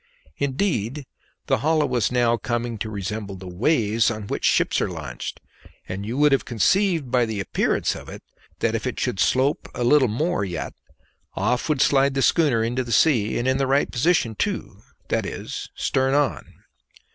Indeed, 0.39 1.05
the 1.45 1.59
hollow 1.59 1.85
was 1.85 2.11
now 2.11 2.35
coming 2.35 2.79
to 2.79 2.89
resemble 2.89 3.35
the 3.35 3.47
"ways" 3.47 4.09
on 4.09 4.25
which 4.25 4.45
ships 4.45 4.81
are 4.81 4.89
launched; 4.89 5.39
and 5.87 6.07
you 6.07 6.17
would 6.17 6.31
have 6.31 6.43
conceived 6.43 7.11
by 7.11 7.23
the 7.27 7.39
appearance 7.39 7.93
of 7.95 8.09
it 8.09 8.23
that 8.61 8.73
if 8.73 8.87
it 8.87 8.99
should 8.99 9.19
slope 9.19 9.69
a 9.75 9.83
little 9.83 10.07
more 10.07 10.43
yet, 10.43 10.73
off 11.35 11.69
would 11.69 11.81
slide 11.81 12.15
the 12.15 12.23
schooner 12.23 12.67
for 12.75 12.83
the 12.83 12.91
sea, 12.91 13.37
and 13.37 13.47
in 13.47 13.57
the 13.57 13.67
right 13.67 13.91
posture 13.91 14.33
too 14.33 14.81
that 15.09 15.23
is, 15.23 15.69
stern 15.75 16.15
on. 16.15 16.51